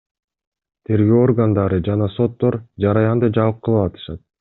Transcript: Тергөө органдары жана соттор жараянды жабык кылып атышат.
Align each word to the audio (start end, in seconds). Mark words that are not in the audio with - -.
Тергөө 0.91 1.19
органдары 1.27 1.79
жана 1.91 2.11
соттор 2.17 2.61
жараянды 2.87 3.35
жабык 3.41 3.67
кылып 3.71 3.89
атышат. 3.89 4.25